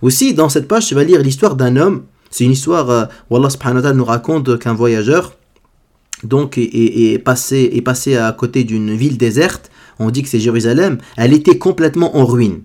Aussi, 0.00 0.32
dans 0.32 0.48
cette 0.48 0.68
page, 0.68 0.86
tu 0.86 0.94
vas 0.94 1.04
lire 1.04 1.20
l'histoire 1.20 1.56
d'un 1.56 1.76
homme. 1.76 2.04
C'est 2.30 2.44
une 2.44 2.52
histoire 2.52 2.88
euh, 2.88 3.04
où 3.28 3.36
Allah 3.36 3.92
nous 3.92 4.04
raconte 4.04 4.58
qu'un 4.58 4.72
voyageur 4.72 5.36
donc 6.24 6.56
est, 6.56 7.18
passé, 7.18 7.70
est 7.74 7.82
passé 7.82 8.16
à 8.16 8.32
côté 8.32 8.64
d'une 8.64 8.94
ville 8.94 9.18
déserte. 9.18 9.70
On 9.98 10.10
dit 10.10 10.22
que 10.22 10.28
c'est 10.28 10.40
Jérusalem. 10.40 10.98
Elle 11.16 11.32
était 11.32 11.58
complètement 11.58 12.16
en 12.16 12.24
ruine. 12.24 12.62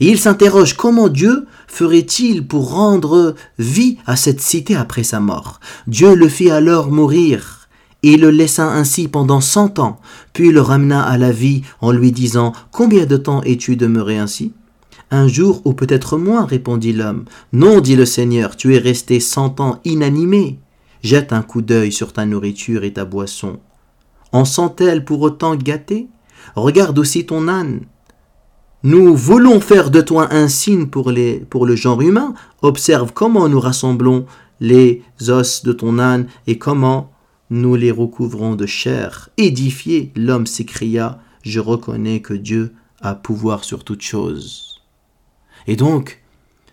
Il 0.00 0.18
s'interroge 0.18 0.74
comment 0.74 1.08
Dieu 1.08 1.46
ferait-il 1.66 2.46
pour 2.46 2.72
rendre 2.72 3.34
vie 3.58 3.98
à 4.06 4.16
cette 4.16 4.40
cité 4.40 4.74
après 4.74 5.02
sa 5.02 5.20
mort? 5.20 5.60
Dieu 5.86 6.14
le 6.14 6.28
fit 6.28 6.50
alors 6.50 6.90
mourir 6.90 7.68
et 8.02 8.16
le 8.16 8.30
laissa 8.30 8.68
ainsi 8.68 9.08
pendant 9.08 9.40
cent 9.40 9.78
ans, 9.78 10.00
puis 10.32 10.50
le 10.50 10.60
ramena 10.60 11.02
à 11.02 11.18
la 11.18 11.30
vie 11.30 11.62
en 11.80 11.92
lui 11.92 12.12
disant 12.12 12.52
Combien 12.72 13.06
de 13.06 13.16
temps 13.16 13.42
es-tu 13.42 13.76
demeuré 13.76 14.18
ainsi? 14.18 14.52
Un 15.10 15.28
jour 15.28 15.60
ou 15.64 15.74
peut-être 15.74 16.16
moins, 16.16 16.46
répondit 16.46 16.92
l'homme. 16.92 17.26
Non, 17.52 17.80
dit 17.80 17.96
le 17.96 18.06
Seigneur, 18.06 18.56
tu 18.56 18.74
es 18.74 18.78
resté 18.78 19.20
cent 19.20 19.60
ans 19.60 19.78
inanimé. 19.84 20.58
Jette 21.02 21.32
un 21.32 21.42
coup 21.42 21.62
d'œil 21.62 21.92
sur 21.92 22.12
ta 22.12 22.24
nourriture 22.24 22.82
et 22.82 22.94
ta 22.94 23.04
boisson. 23.04 23.58
En 24.32 24.44
sont-elles 24.44 25.04
pour 25.04 25.20
autant 25.20 25.54
gâtées 25.54 26.08
Regarde 26.56 26.98
aussi 26.98 27.26
ton 27.26 27.46
âne. 27.46 27.82
Nous 28.84 29.14
voulons 29.14 29.60
faire 29.60 29.92
de 29.92 30.00
toi 30.00 30.34
un 30.34 30.48
signe 30.48 30.86
pour, 30.86 31.12
les, 31.12 31.34
pour 31.38 31.66
le 31.66 31.76
genre 31.76 32.02
humain. 32.02 32.34
Observe 32.62 33.12
comment 33.12 33.48
nous 33.48 33.60
rassemblons 33.60 34.26
les 34.58 35.02
os 35.28 35.62
de 35.62 35.72
ton 35.72 36.00
âne 36.00 36.26
et 36.48 36.58
comment 36.58 37.12
nous 37.50 37.76
les 37.76 37.92
recouvrons 37.92 38.56
de 38.56 38.66
chair. 38.66 39.28
Édifié, 39.36 40.10
l'homme 40.16 40.46
s'écria, 40.46 41.20
je 41.42 41.60
reconnais 41.60 42.20
que 42.20 42.34
Dieu 42.34 42.72
a 43.00 43.14
pouvoir 43.14 43.62
sur 43.62 43.84
toute 43.84 44.02
chose. 44.02 44.80
Et 45.68 45.76
donc, 45.76 46.20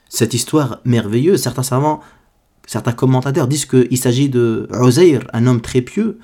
cette 0.07 0.33
histoire 0.33 0.79
merveilleuse, 0.85 1.41
certains 1.41 1.63
savants, 1.63 2.01
certains 2.65 2.93
commentateurs 2.93 3.47
disent 3.47 3.65
qu'il 3.65 3.97
s'agit 3.99 4.29
de 4.29 4.67
Uzair, 4.83 5.27
un 5.33 5.45
homme 5.45 5.61
très 5.61 5.81
pieux, 5.81 6.17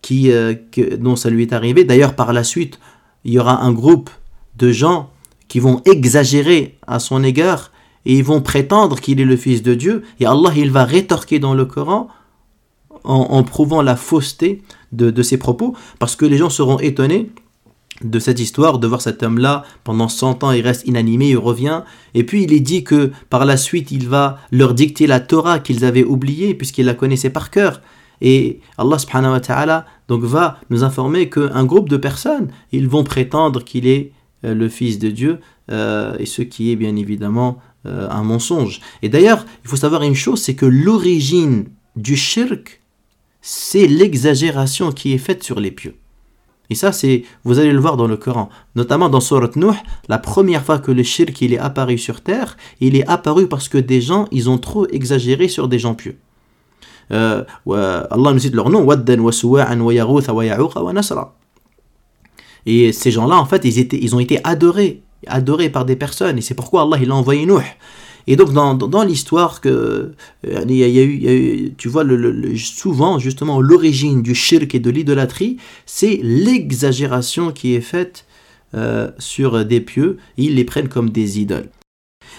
qui, 0.00 0.30
euh, 0.30 0.54
dont 0.98 1.16
ça 1.16 1.30
lui 1.30 1.42
est 1.42 1.52
arrivé. 1.52 1.82
D'ailleurs, 1.82 2.14
par 2.14 2.32
la 2.32 2.44
suite, 2.44 2.78
il 3.24 3.32
y 3.32 3.38
aura 3.40 3.62
un 3.62 3.72
groupe 3.72 4.10
de 4.56 4.70
gens 4.70 5.10
qui 5.48 5.60
vont 5.60 5.82
exagérer 5.84 6.76
à 6.86 6.98
son 6.98 7.22
égard 7.22 7.70
et 8.06 8.14
ils 8.14 8.24
vont 8.24 8.40
prétendre 8.40 9.00
qu'il 9.00 9.20
est 9.20 9.24
le 9.24 9.36
Fils 9.36 9.62
de 9.62 9.74
Dieu. 9.74 10.02
Et 10.20 10.26
Allah, 10.26 10.50
il 10.56 10.70
va 10.70 10.84
rétorquer 10.84 11.38
dans 11.38 11.54
le 11.54 11.64
Coran 11.64 12.08
en, 13.04 13.42
prouvant 13.42 13.82
la 13.82 13.96
fausseté 13.96 14.62
de, 14.92 15.10
de 15.10 15.22
ses 15.22 15.36
propos, 15.36 15.76
parce 15.98 16.16
que 16.16 16.24
les 16.24 16.38
gens 16.38 16.48
seront 16.48 16.78
étonnés 16.78 17.30
de 18.02 18.18
cette 18.18 18.40
histoire, 18.40 18.78
de 18.78 18.86
voir 18.86 19.00
cet 19.00 19.22
homme-là, 19.22 19.64
pendant 19.84 20.08
100 20.08 20.42
ans, 20.42 20.52
il 20.52 20.62
reste 20.62 20.86
inanimé, 20.86 21.28
il 21.30 21.38
revient, 21.38 21.82
et 22.14 22.24
puis 22.24 22.44
il 22.44 22.52
est 22.52 22.60
dit 22.60 22.82
que 22.82 23.12
par 23.30 23.44
la 23.44 23.56
suite, 23.56 23.90
il 23.92 24.08
va 24.08 24.38
leur 24.50 24.74
dicter 24.74 25.06
la 25.06 25.20
Torah 25.20 25.58
qu'ils 25.58 25.84
avaient 25.84 26.04
oubliée, 26.04 26.54
puisqu'ils 26.54 26.86
la 26.86 26.94
connaissaient 26.94 27.30
par 27.30 27.50
cœur. 27.50 27.82
Et 28.20 28.60
Allah 28.78 28.98
subhanahu 28.98 29.32
wa 29.32 29.40
ta'ala 29.40 29.86
donc 30.08 30.22
va 30.22 30.58
nous 30.70 30.82
informer 30.82 31.28
qu'un 31.28 31.64
groupe 31.64 31.88
de 31.88 31.96
personnes, 31.96 32.48
ils 32.72 32.88
vont 32.88 33.04
prétendre 33.04 33.62
qu'il 33.62 33.86
est 33.86 34.12
le 34.52 34.68
Fils 34.68 34.98
de 34.98 35.08
Dieu, 35.10 35.38
euh, 35.70 36.14
et 36.18 36.26
ce 36.26 36.42
qui 36.42 36.70
est 36.70 36.76
bien 36.76 36.94
évidemment 36.96 37.58
euh, 37.86 38.06
un 38.10 38.22
mensonge. 38.22 38.80
Et 39.02 39.08
d'ailleurs, 39.08 39.46
il 39.64 39.70
faut 39.70 39.76
savoir 39.76 40.02
une 40.02 40.14
chose, 40.14 40.42
c'est 40.42 40.54
que 40.54 40.66
l'origine 40.66 41.66
du 41.96 42.16
shirk, 42.16 42.82
c'est 43.40 43.86
l'exagération 43.86 44.92
qui 44.92 45.14
est 45.14 45.18
faite 45.18 45.42
sur 45.42 45.60
les 45.60 45.70
pieux. 45.70 45.96
Et 46.70 46.74
ça, 46.74 46.92
c'est, 46.92 47.24
vous 47.44 47.58
allez 47.58 47.72
le 47.72 47.78
voir 47.78 47.96
dans 47.96 48.06
le 48.06 48.16
Coran, 48.16 48.48
notamment 48.74 49.08
dans 49.08 49.20
Surat 49.20 49.50
Nuh, 49.56 49.74
la 50.08 50.18
première 50.18 50.64
fois 50.64 50.78
que 50.78 50.90
le 50.90 51.02
shirk 51.02 51.40
il 51.40 51.52
est 51.52 51.58
apparu 51.58 51.98
sur 51.98 52.20
terre, 52.20 52.56
il 52.80 52.96
est 52.96 53.06
apparu 53.08 53.48
parce 53.48 53.68
que 53.68 53.78
des 53.78 54.00
gens, 54.00 54.26
ils 54.32 54.50
ont 54.50 54.58
trop 54.58 54.86
exagéré 54.88 55.48
sur 55.48 55.68
des 55.68 55.78
gens 55.78 55.94
pieux. 55.94 56.16
Allah 57.10 57.44
nous 57.66 58.38
cite 58.38 58.54
leur 58.54 58.70
nom, 58.70 58.82
Waddan. 58.82 59.20
Et 62.66 62.92
ces 62.92 63.10
gens-là, 63.10 63.36
en 63.36 63.44
fait, 63.44 63.64
ils, 63.64 64.14
ont 64.14 64.20
été 64.20 64.38
adorés, 64.44 65.02
adorés 65.26 65.70
par 65.70 65.84
des 65.84 65.96
personnes. 65.96 66.38
Et 66.38 66.40
c'est 66.40 66.54
pourquoi 66.54 66.82
Allah 66.82 66.98
il 67.00 67.10
a 67.10 67.14
envoyé 67.14 67.46
Nuh. 67.46 67.54
Et 68.26 68.36
donc 68.36 68.52
dans, 68.52 69.04
l'histoire 69.04 69.60
que 69.60 70.12
euh, 70.46 70.64
il 70.66 70.76
y, 70.76 70.98
a 70.98 71.04
eu, 71.04 71.74
tu 71.76 71.88
vois, 71.88 72.04
souvent 72.56 73.18
justement 73.18 73.60
l'origine 73.60 74.22
du 74.22 74.34
shirk 74.34 74.74
et 74.74 74.80
de 74.80 74.88
l'idolâtrie, 74.88 75.58
c'est 75.84 76.20
l'exagération 76.22 77.52
qui 77.52 77.74
est 77.74 77.82
faite 77.82 78.24
euh, 78.74 79.10
sur 79.18 79.66
des 79.66 79.82
pieux. 79.82 80.16
Ils 80.38 80.54
les 80.54 80.64
prennent 80.64 80.88
comme 80.88 81.10
des 81.10 81.38
idoles. 81.38 81.68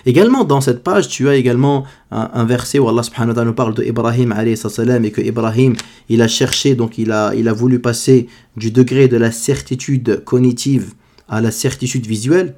Également, 0.06 0.44
dans 0.44 0.62
cette 0.62 0.84
page, 0.84 1.08
tu 1.08 1.30
as 1.30 1.36
également 1.36 1.86
un, 2.12 2.46
verset 2.46 2.80
où 2.80 2.88
Allah 2.88 3.04
subhanahu 3.04 3.30
wa 3.30 3.34
ta'ala 3.36 3.50
nous 3.50 3.56
parle 3.56 3.74
de 3.74 3.84
Ibrahim 3.84 4.34
et 4.38 5.12
que 5.12 5.22
Ibrahim, 5.22 5.76
il 6.10 6.22
a 6.22 6.28
cherché, 6.28 6.76
donc 6.76 6.98
il 6.98 7.12
a, 7.12 7.34
il 7.36 7.48
a 7.48 7.54
voulu 7.54 7.80
passer 7.80 8.28
du 8.58 8.72
degré 8.72 9.08
de 9.08 9.18
la 9.18 9.32
certitude 9.32 10.24
cognitive 10.24 10.94
à 11.28 11.42
la 11.42 11.52
certitude 11.52 12.06
visuelle. 12.06 12.56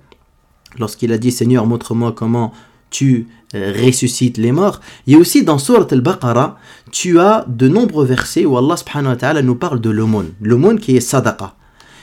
Lorsqu'il 0.79 1.12
a 1.12 1.17
dit 1.17 1.32
Seigneur, 1.32 1.65
montre-moi 1.65 2.13
comment 2.15 2.51
tu 2.89 3.27
euh, 3.56 3.74
ressuscites 3.86 4.38
les 4.38 4.51
morts. 4.51 4.82
A 5.10 5.15
aussi 5.17 5.44
dans 5.44 5.58
Surat 5.58 5.88
al-Baqarah, 5.89 6.58
tu 6.91 7.20
as 7.20 7.46
de 7.48 7.67
nombreux 7.67 8.06
versets 8.06 8.46
où 8.46 8.58
Allah 8.58 8.77
subhanahu 8.77 9.13
wa 9.13 9.15
ta'ala 9.15 9.41
nous 9.41 9.56
parle 9.56 9.82
de 9.82 9.89
l'aumône. 9.89 10.34
L'aumône 10.41 10.79
qui 10.79 10.96
est 10.96 11.01
sadaqa. 11.01 11.56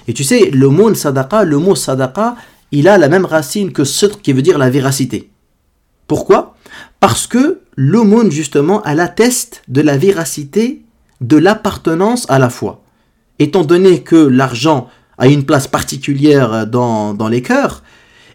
Et 0.06 0.12
tu 0.12 0.24
sais, 0.24 0.50
l'aumône 0.50 0.94
sadaqa, 0.94 1.44
le 1.44 1.58
mot 1.58 1.74
sadaqa, 1.74 2.36
il 2.74 2.88
a 2.88 2.98
la 2.98 3.08
même 3.08 3.24
racine 3.24 3.72
que 3.72 3.84
ce 3.84 4.06
qui 4.06 4.32
veut 4.32 4.42
dire 4.42 4.58
la 4.58 4.68
véracité. 4.68 5.30
Pourquoi? 6.08 6.56
Parce 6.98 7.28
que 7.28 7.60
l'aumône, 7.76 8.32
justement, 8.32 8.82
elle 8.84 8.98
atteste 8.98 9.62
de 9.68 9.80
la 9.80 9.96
véracité 9.96 10.82
de 11.20 11.36
l'appartenance 11.36 12.28
à 12.28 12.40
la 12.40 12.50
foi. 12.50 12.82
Étant 13.38 13.62
donné 13.62 14.02
que 14.02 14.16
l'argent 14.16 14.88
a 15.18 15.28
une 15.28 15.44
place 15.44 15.68
particulière 15.68 16.66
dans, 16.66 17.28
les 17.30 17.42
cœurs, 17.42 17.84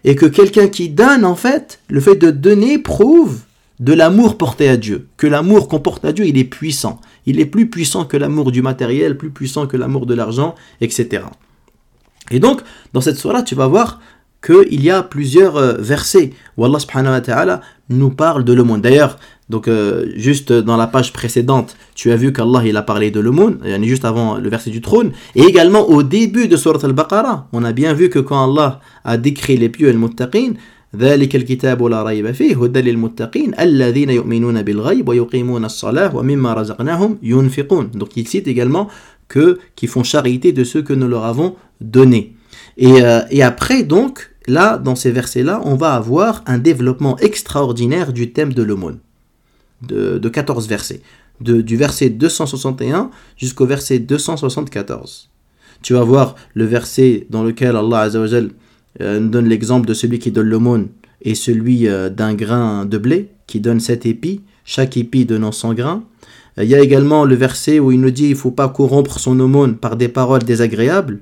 et 0.05 0.15
que 0.15 0.25
quelqu'un 0.25 0.69
qui 0.69 0.88
donne, 0.88 1.25
en 1.25 1.36
fait, 1.36 1.81
le 1.89 2.00
fait 2.00 2.15
de 2.15 2.31
donner 2.31 2.79
prouve 2.79 3.39
de 3.81 3.91
l'amour 3.91 4.38
porté 4.38 4.69
à 4.69 4.77
Dieu, 4.77 5.10
que 5.17 5.27
l'amour 5.27 5.67
qu'on 5.67 5.81
porte 5.81 6.05
à 6.05 6.13
Dieu, 6.13 6.25
il 6.25 6.38
est 6.38 6.46
puissant. 6.46 7.01
Il 7.25 7.41
est 7.41 7.46
plus 7.46 7.69
puissant 7.69 8.05
que 8.05 8.15
l'amour 8.15 8.53
du 8.53 8.62
matériel, 8.62 9.17
plus 9.17 9.31
puissant 9.31 9.67
que 9.67 9.75
l'amour 9.75 10.05
de 10.05 10.13
l'argent, 10.13 10.55
etc. 10.79 11.24
Et 12.31 12.39
donc, 12.39 12.62
dans 12.93 13.01
cette 13.01 13.17
soirée, 13.17 13.43
tu 13.43 13.55
vas 13.55 13.67
voir 13.67 14.00
qu'il 14.46 14.84
y 14.84 14.89
a 14.89 15.03
plusieurs 15.03 15.58
euh, 15.58 15.74
versets 15.79 16.31
où 16.58 16.65
Allah 16.65 16.79
subhanahu 16.79 17.22
wa 17.27 17.62
nous 17.89 18.10
parle 18.10 18.43
de 18.43 18.53
l'aumône. 18.53 18.81
D'ailleurs, 18.81 19.17
donc 19.50 19.67
euh, 19.67 20.05
juste 20.15 20.53
dans 20.53 20.77
la 20.77 20.88
page 20.88 21.12
précédente, 21.12 21.75
tu 21.96 22.12
as 22.12 22.15
vu 22.15 22.31
qu'Allah 22.31 22.62
il 22.65 22.77
a 22.77 22.84
parlé 22.84 23.12
de 23.12 23.19
l'aumône, 23.19 23.60
juste 23.84 24.05
avant 24.05 24.38
le 24.38 24.50
verset 24.50 24.69
du 24.69 24.81
trône, 24.81 25.12
et 25.36 25.41
également 25.41 25.89
au 25.89 26.03
début 26.03 26.48
de 26.48 26.55
Surat 26.55 26.79
al-Baqarah, 26.84 27.48
on 27.51 27.63
a 27.63 27.72
bien 27.74 27.93
vu 27.93 28.10
que 28.10 28.19
quand 28.19 28.51
Allah 28.51 28.79
a 29.03 29.17
décrit 29.17 29.58
les 29.58 29.69
pieux 29.69 29.89
et 29.89 29.93
le 29.93 30.00
muttaqin, 30.00 30.53
ذلك 30.96 31.36
الكتاب 31.36 31.84
لا 31.84 32.03
ريب 32.03 32.31
فيه 32.31 32.63
هدى 32.63 32.81
للمتقين 32.81 33.60
الذين 33.60 34.10
يؤمنون 34.10 34.62
بالغيب 34.62 35.10
ويقيمون 35.10 35.65
الصلاة 35.65 36.15
ومما 36.15 36.53
رزقناهم 36.53 37.17
ينفقون. 37.24 37.91
Donc 37.93 38.17
il 38.17 38.27
cite 38.27 38.48
également 38.48 38.88
que 39.27 39.60
qui 39.75 39.86
font 39.86 40.03
charité 40.03 40.51
de 40.51 40.63
ce 40.63 40.79
que 40.79 40.93
nous 40.93 41.08
leur 41.08 41.25
avons 41.25 41.55
donné 41.79 42.34
et, 42.79 43.03
euh, 43.03 43.19
et 43.29 43.43
après 43.43 43.83
donc 43.83 44.31
là, 44.48 44.77
dans 44.77 44.95
ces 44.95 45.12
versets-là, 45.12 45.62
on 45.65 45.75
va 45.75 45.93
avoir 45.93 46.43
un 46.48 46.57
développement 46.57 47.17
extraordinaire 47.17 48.13
du 48.13 48.31
thème 48.31 48.53
de 48.53 48.63
l'aumône, 48.63 49.00
de, 49.81 50.17
de 50.17 50.29
14 50.29 50.67
versets, 50.67 51.01
du 51.41 51.75
verset 51.75 52.09
261 52.09 53.12
jusqu'au 53.38 53.65
verset 53.65 54.00
274. 54.00 55.29
Tu 55.81 55.93
vas 55.93 56.03
voir 56.03 56.36
le 56.53 56.63
verset 56.63 57.27
dans 57.29 57.43
lequel 57.43 57.75
Allah 57.75 58.00
Azzawajal, 58.00 58.51
euh, 59.01 59.19
nous 59.19 59.29
donne 59.29 59.48
l'exemple 59.48 59.88
de 59.88 59.93
celui 59.93 60.19
qui 60.19 60.31
donne 60.31 60.48
l'aumône 60.48 60.88
et 61.21 61.36
celui 61.36 61.88
euh, 61.88 62.09
d'un 62.09 62.33
grain 62.33 62.86
de 62.86 62.98
blé 62.98 63.29
qui 63.45 63.59
donne 63.59 63.81
sept 63.81 64.05
épis, 64.05 64.41
chaque 64.63 64.95
épi 64.95 65.25
donnant 65.25 65.51
100 65.51 65.74
grains. 65.74 66.03
il 66.57 66.63
y 66.65 66.75
a 66.75 66.79
également 66.79 67.25
le 67.25 67.36
verset 67.36 67.79
où 67.79 67.91
il 67.91 68.00
nous 68.00 68.12
dit 68.12 68.27
il 68.27 68.31
ne 68.31 68.36
faut 68.36 68.51
pas 68.51 68.69
corrompre 68.69 69.19
son 69.19 69.38
aumône 69.39 69.75
par 69.75 69.98
des 69.98 70.07
paroles 70.07 70.43
désagréables 70.43 71.19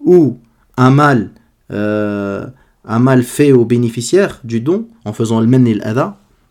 ou 0.00 0.38
un 0.80 0.90
mal, 0.90 1.30
euh, 1.70 2.46
un 2.86 2.98
mal 2.98 3.22
fait 3.22 3.52
au 3.52 3.66
bénéficiaire 3.66 4.40
du 4.44 4.62
don 4.62 4.88
en 5.04 5.12
faisant 5.12 5.40
le 5.40 5.46
men 5.46 5.66
et. 5.66 5.78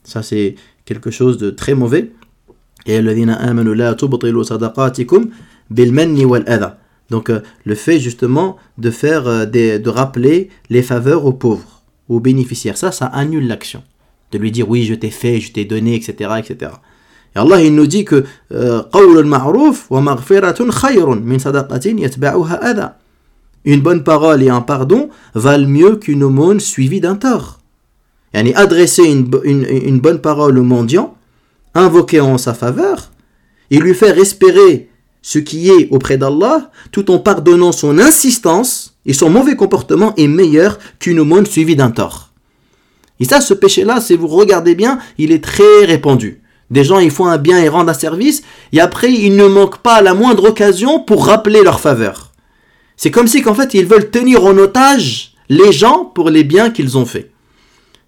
Ça, 0.03 0.21
c'est 0.21 0.55
quelque 0.85 1.09
chose 1.09 1.39
de 1.39 1.49
très 1.49 1.73
mauvais. 1.73 2.11
Et 2.85 3.01
donc 7.09 7.29
euh, 7.29 7.39
le 7.65 7.75
fait 7.75 7.99
justement 7.99 8.57
de 8.77 8.91
faire 8.91 9.27
euh, 9.27 9.45
des, 9.45 9.79
de 9.79 9.89
rappeler 9.89 10.49
les 10.69 10.83
faveurs 10.83 11.25
aux 11.25 11.33
pauvres, 11.33 11.81
aux 12.07 12.19
bénéficiaires, 12.19 12.77
ça, 12.77 12.91
ça 12.91 13.07
annule 13.07 13.47
l'action. 13.47 13.81
De 14.31 14.37
lui 14.37 14.51
dire 14.51 14.69
oui, 14.69 14.85
je 14.85 14.93
t'ai 14.93 15.09
fait, 15.09 15.39
je 15.39 15.51
t'ai 15.51 15.65
donné, 15.65 15.95
etc., 15.95 16.35
etc. 16.37 16.71
Et 17.35 17.39
Allah, 17.39 17.63
il 17.63 17.73
nous 17.73 17.87
dit 17.87 18.05
que 18.05 18.25
une 23.65 23.81
bonne 23.81 24.03
parole 24.03 24.41
et 24.43 24.49
un 24.49 24.61
pardon 24.61 25.09
valent 25.35 25.67
mieux 25.67 25.95
qu'une 25.97 26.23
aumône 26.23 26.59
suivie 26.59 27.01
d'un 27.01 27.15
tort. 27.15 27.59
Yani 28.33 28.53
adresser 28.53 29.03
une, 29.03 29.99
bonne 29.99 30.21
parole 30.21 30.57
au 30.57 30.63
mendiant, 30.63 31.15
invoquer 31.73 32.19
en 32.19 32.37
sa 32.37 32.53
faveur, 32.53 33.11
et 33.71 33.79
lui 33.79 33.93
faire 33.93 34.17
espérer 34.17 34.89
ce 35.21 35.39
qui 35.39 35.69
est 35.69 35.89
auprès 35.91 36.17
d'Allah, 36.17 36.71
tout 36.91 37.11
en 37.11 37.19
pardonnant 37.19 37.71
son 37.71 37.99
insistance 37.99 38.95
et 39.05 39.13
son 39.13 39.29
mauvais 39.29 39.55
comportement 39.55 40.13
est 40.15 40.27
meilleur 40.27 40.79
qu'une 40.99 41.19
aumône 41.19 41.45
suivie 41.45 41.75
d'un 41.75 41.91
tort. 41.91 42.29
Et 43.19 43.25
ça, 43.25 43.41
ce 43.41 43.53
péché-là, 43.53 43.99
si 43.99 44.15
vous 44.15 44.27
regardez 44.27 44.75
bien, 44.75 44.99
il 45.17 45.31
est 45.31 45.43
très 45.43 45.85
répandu. 45.85 46.41
Des 46.71 46.83
gens, 46.83 46.99
ils 46.99 47.11
font 47.11 47.25
un 47.25 47.37
bien 47.37 47.59
et 47.59 47.67
rendent 47.67 47.89
un 47.89 47.93
service, 47.93 48.43
et 48.71 48.79
après, 48.79 49.11
ils 49.11 49.35
ne 49.35 49.47
manquent 49.47 49.81
pas 49.81 50.01
la 50.01 50.13
moindre 50.13 50.49
occasion 50.49 50.99
pour 50.99 51.25
rappeler 51.25 51.63
leur 51.63 51.79
faveur. 51.79 52.28
C'est 53.01 53.11
comme 53.11 53.27
si 53.27 53.41
qu'en 53.41 53.53
fait, 53.53 53.73
ils 53.75 53.85
veulent 53.85 54.11
tenir 54.11 54.43
en 54.43 54.57
otage 54.57 55.31
les 55.47 55.71
gens 55.71 56.03
pour 56.03 56.29
les 56.29 56.43
biens 56.43 56.69
qu'ils 56.69 56.97
ont 56.97 57.05
faits. 57.05 57.31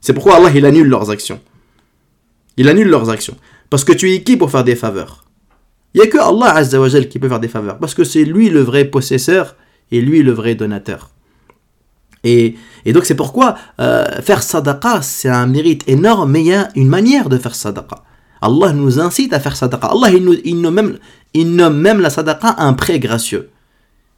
C'est 0.02 0.12
pourquoi 0.12 0.36
Allah, 0.36 0.52
il 0.54 0.66
annule 0.66 0.90
leurs 0.90 1.10
actions. 1.10 1.40
Il 2.58 2.68
annule 2.68 2.90
leurs 2.90 3.10
actions. 3.10 3.38
Parce 3.70 3.86
que 3.86 3.94
tu 3.94 4.12
es 4.12 4.22
qui 4.22 4.36
pour 4.36 4.52
faire 4.52 4.66
des 4.66 4.76
faveurs? 4.76 5.24
Il 5.94 6.02
n'y 6.02 6.08
a 6.08 6.10
que 6.10 6.18
Allah 6.18 6.56
Azzawajal 6.56 7.08
qui 7.08 7.20
peut 7.20 7.30
faire 7.30 7.40
des 7.40 7.48
faveurs. 7.48 7.80
Parce 7.80 7.94
que 7.94 8.04
c'est 8.04 8.26
lui 8.26 8.50
le 8.50 8.60
vrai 8.60 8.84
possesseur 8.84 9.56
et 9.94 10.02
lui 10.02 10.24
le 10.24 10.34
vrai 10.34 10.56
donateur. 10.56 11.10
Et, 12.26 12.56
donc 12.88 13.06
c'est 13.06 13.16
pourquoi 13.16 13.56
euh, 13.80 14.22
faire 14.22 14.44
sadaqa, 14.44 15.02
c'est 15.04 15.30
un 15.30 15.48
mérite 15.48 15.88
énorme, 15.88 16.32
mais 16.32 16.42
il 16.42 16.48
y 16.48 16.54
a 16.54 16.68
une 16.76 16.90
manière 16.90 17.30
de 17.30 17.38
faire 17.38 17.56
sadaqa. 17.56 18.04
Allah 18.42 18.74
nous 18.74 19.00
incite 19.00 19.32
à 19.32 19.40
faire 19.40 19.56
sadaqa. 19.56 19.88
Allah, 19.88 20.10
il, 20.12 20.60
nomme, 20.60 20.76
même, 20.76 21.00
il 21.34 21.56
nomme 21.56 21.80
même 21.80 22.02
la 22.02 22.10
sadaqa 22.10 22.56
un 22.58 22.74
prêt 22.74 23.00
gracieux. 23.00 23.52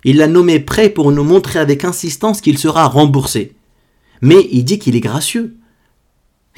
Il 0.03 0.17
l'a 0.17 0.27
nommé 0.27 0.59
prêt 0.59 0.89
pour 0.89 1.11
nous 1.11 1.23
montrer 1.23 1.59
avec 1.59 1.85
insistance 1.85 2.41
qu'il 2.41 2.57
sera 2.57 2.87
remboursé. 2.87 3.53
Mais 4.21 4.47
il 4.51 4.63
dit 4.63 4.79
qu'il 4.79 4.95
est 4.95 5.01
gracieux. 5.01 5.55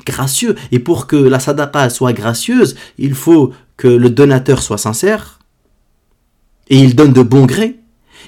Gracieux. 0.05 0.55
Et 0.71 0.79
pour 0.79 1.07
que 1.07 1.15
la 1.15 1.39
sadaqa 1.39 1.89
soit 1.89 2.13
gracieuse, 2.13 2.75
il 2.97 3.13
faut 3.13 3.53
que 3.77 3.87
le 3.87 4.09
donateur 4.09 4.61
soit 4.61 4.77
sincère. 4.77 5.39
Et 6.69 6.77
il 6.77 6.95
donne 6.95 7.13
de 7.13 7.21
bon 7.21 7.45
gré. 7.45 7.79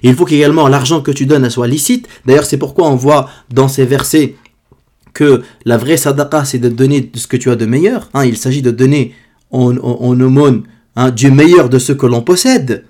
Il 0.03 0.15
faut 0.15 0.25
qu'également 0.25 0.67
l'argent 0.67 1.01
que 1.01 1.11
tu 1.11 1.25
donnes 1.25 1.49
soit 1.49 1.67
licite. 1.67 2.07
D'ailleurs, 2.25 2.45
c'est 2.45 2.57
pourquoi 2.57 2.87
on 2.89 2.95
voit 2.95 3.29
dans 3.51 3.67
ces 3.67 3.85
versets 3.85 4.35
que 5.13 5.41
la 5.65 5.77
vraie 5.77 5.97
sadaqa, 5.97 6.45
c'est 6.45 6.59
de 6.59 6.69
donner 6.69 7.11
ce 7.15 7.25
que 7.25 7.37
tu 7.37 7.49
as 7.49 7.55
de 7.55 7.65
meilleur. 7.65 8.09
Hein. 8.13 8.25
il 8.25 8.37
s'agit 8.37 8.61
de 8.61 8.69
donner 8.69 9.15
en, 9.49 9.75
aumône 9.77 10.63
hein, 10.95 11.09
du 11.09 11.31
meilleur 11.31 11.69
de 11.69 11.79
ce 11.79 11.91
que 11.91 12.05
l'on 12.05 12.21
possède. 12.21 12.85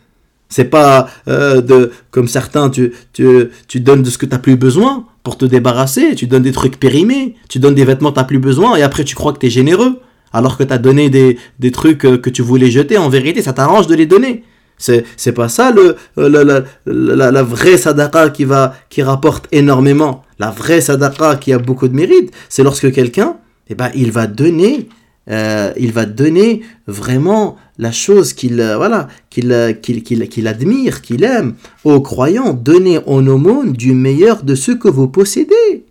C'est 0.49 0.65
pas 0.65 1.09
euh, 1.27 1.61
de 1.61 1.91
comme 2.11 2.27
certains, 2.27 2.69
tu, 2.69 2.93
tu, 3.13 3.49
tu 3.67 3.79
donnes 3.79 4.03
de 4.03 4.09
ce 4.09 4.17
que 4.17 4.25
tu 4.25 4.31
n'as 4.31 4.39
plus 4.39 4.55
besoin 4.55 5.05
pour 5.23 5.37
te 5.37 5.45
débarrasser, 5.45 6.15
tu 6.15 6.27
donnes 6.27 6.43
des 6.43 6.53
trucs 6.53 6.79
périmés, 6.79 7.35
tu 7.49 7.59
donnes 7.59 7.75
des 7.75 7.83
vêtements 7.83 8.09
que 8.11 8.15
tu 8.15 8.21
n'as 8.21 8.25
plus 8.25 8.39
besoin 8.39 8.75
et 8.77 8.81
après 8.81 9.03
tu 9.03 9.15
crois 9.15 9.33
que 9.33 9.39
tu 9.39 9.47
es 9.47 9.49
généreux 9.49 9.99
alors 10.33 10.57
que 10.57 10.63
tu 10.63 10.73
as 10.73 10.77
donné 10.77 11.09
des, 11.09 11.37
des 11.59 11.71
trucs 11.71 12.05
euh, 12.05 12.17
que 12.17 12.29
tu 12.29 12.41
voulais 12.41 12.71
jeter. 12.71 12.97
En 12.97 13.09
vérité, 13.09 13.41
ça 13.41 13.53
t'arrange 13.53 13.87
de 13.87 13.95
les 13.95 14.05
donner. 14.05 14.43
C'est, 14.77 15.05
c'est 15.15 15.31
pas 15.31 15.49
ça 15.49 15.71
le, 15.71 15.95
euh, 16.19 16.63
la, 16.85 17.31
la, 17.31 17.43
vraie 17.43 17.77
sadaqa 17.77 18.29
qui, 18.29 18.45
va, 18.45 18.75
qui 18.89 19.01
rapporte 19.01 19.47
énormément. 19.51 20.23
La 20.37 20.51
vraie 20.51 20.81
sadaqa 20.81 21.35
qui 21.37 21.51
a 21.51 21.57
beaucoup 21.57 21.87
de 21.87 21.95
mérite, 21.95 22.31
c'est 22.47 22.63
lorsque 22.63 22.91
quelqu'un, 22.91 23.37
eh 23.69 23.75
ben, 23.75 23.89
il 23.95 24.11
va 24.11 24.27
donner 24.27 24.87
euh, 25.29 25.73
il 25.77 25.91
va 25.91 26.05
donner 26.05 26.61
vraiment 26.87 27.57
la 27.77 27.91
chose 27.91 28.33
qu'il 28.33 28.59
euh, 28.61 28.77
voilà 28.77 29.07
euh, 29.43 29.73
qu'il 29.73 30.47
admire, 30.47 31.01
qu'il 31.01 31.23
aime 31.23 31.55
aux 31.83 32.01
croyants. 32.01 32.53
Donnez 32.53 32.99
en 33.05 33.25
aumône 33.27 33.73
du 33.73 33.93
meilleur 33.93 34.43
de 34.43 34.55
ce 34.55 34.71
que 34.71 34.87
vous 34.87 35.07
possédez 35.07 35.85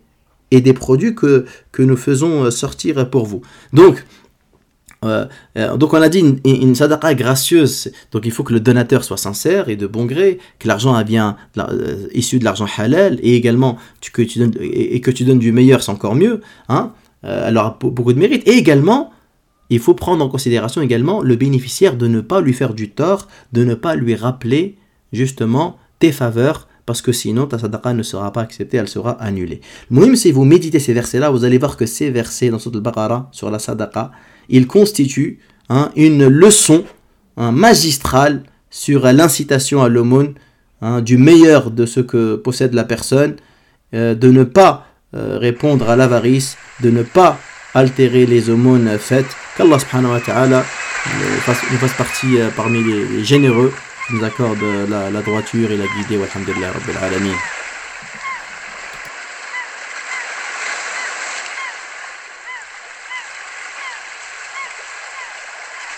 et 0.49 0.61
des 0.61 0.73
produits 0.73 1.13
que, 1.13 1.45
que 1.71 1.83
nous 1.83 1.97
faisons 1.97 2.49
sortir 2.51 3.09
pour 3.09 3.25
vous. 3.25 3.41
Donc, 3.73 4.05
donc 5.03 5.93
on 5.93 6.01
a 6.01 6.09
dit 6.09 6.19
une, 6.19 6.39
une, 6.43 6.73
gracieuse, 7.15 7.91
donc 8.11 8.25
il 8.25 8.31
faut 8.31 8.43
que 8.43 8.53
le 8.53 8.59
donateur 8.59 9.03
soit 9.03 9.17
sincère 9.17 9.69
et 9.69 9.75
de 9.75 9.87
bon 9.87 10.05
gré, 10.05 10.39
que 10.59 10.67
l'argent 10.67 10.99
est 10.99 11.03
bien 11.03 11.37
issu 12.13 12.39
de 12.39 12.45
l'argent 12.45 12.65
halal 12.77 13.19
et 13.21 13.35
également 13.35 13.77
que 14.11 14.21
tu 14.21 14.39
donnes, 14.39 14.53
et, 14.59 14.99
que 14.99 15.11
tu 15.11 15.23
donnes 15.23 15.39
du 15.39 15.51
meilleur, 15.51 15.83
c'est 15.83 15.91
encore 15.91 16.15
mieux. 16.15 16.41
Hein, 16.67 16.93
alors 17.23 17.77
beaucoup 17.79 18.13
de 18.13 18.19
mérite. 18.19 18.47
Et 18.47 18.57
également 18.57 19.11
il 19.69 19.79
faut 19.79 19.93
prendre 19.93 20.23
en 20.23 20.29
considération 20.29 20.81
également 20.81 21.21
le 21.21 21.35
bénéficiaire 21.35 21.95
de 21.97 22.07
ne 22.07 22.21
pas 22.21 22.41
lui 22.41 22.53
faire 22.53 22.73
du 22.73 22.89
tort, 22.89 23.27
de 23.53 23.63
ne 23.63 23.75
pas 23.75 23.95
lui 23.95 24.15
rappeler 24.15 24.77
justement 25.13 25.77
tes 25.99 26.11
faveurs, 26.11 26.67
parce 26.85 27.01
que 27.01 27.11
sinon 27.11 27.47
ta 27.47 27.59
sadaqa 27.59 27.93
ne 27.93 28.03
sera 28.03 28.31
pas 28.31 28.41
acceptée, 28.41 28.77
elle 28.77 28.87
sera 28.87 29.11
annulée. 29.21 29.61
Même 29.89 30.15
si 30.15 30.31
vous 30.31 30.45
méditez 30.45 30.79
ces 30.79 30.93
versets-là, 30.93 31.29
vous 31.29 31.43
allez 31.43 31.57
voir 31.57 31.75
que 31.75 31.85
ces 31.85 32.09
versets 32.09 32.49
dans 32.49 32.59
le 32.73 32.79
Baqarah 32.79 33.29
sur 33.31 33.51
la 33.51 33.59
sadaqa, 33.59 34.11
ils 34.49 34.67
constituent 34.67 35.39
hein, 35.69 35.91
une 35.95 36.27
leçon 36.27 36.85
hein, 37.35 37.51
magistrale 37.51 38.43
sur 38.69 39.11
l'incitation 39.11 39.81
à 39.81 39.89
l'aumône, 39.89 40.35
hein, 40.81 41.01
du 41.01 41.17
meilleur 41.17 41.71
de 41.71 41.85
ce 41.85 41.99
que 41.99 42.35
possède 42.35 42.73
la 42.73 42.85
personne, 42.85 43.35
euh, 43.93 44.15
de 44.15 44.29
ne 44.31 44.43
pas 44.43 44.87
euh, 45.13 45.37
répondre 45.37 45.89
à 45.89 45.95
l'avarice, 45.95 46.57
de 46.83 46.89
ne 46.89 47.03
pas 47.03 47.37
altérer 47.77 48.25
les 48.25 48.49
aumônes 48.49 48.97
faites. 48.99 49.31
Qu'Allah 49.55 49.79
subhanahu 49.79 50.13
wa 50.13 50.19
ta'ala 50.19 50.65
nous 51.71 51.77
fasse, 51.77 51.93
partie 51.97 52.39
euh, 52.39 52.49
parmi 52.55 52.83
les, 52.83 53.23
généreux, 53.23 53.73
nous 54.11 54.23
accorde 54.23 54.63
la, 54.89 55.09
la 55.09 55.21
droiture 55.21 55.71
et 55.71 55.77
la 55.77 55.85
guidée. 55.85 56.17
Walhamdulillah 56.17 56.71
Rabbil 56.71 56.97
Alamin. 57.01 57.37